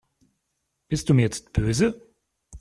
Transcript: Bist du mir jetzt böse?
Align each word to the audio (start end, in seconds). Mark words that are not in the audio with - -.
Bist 0.87 1.09
du 1.09 1.13
mir 1.13 1.21
jetzt 1.21 1.53
böse? 1.53 2.01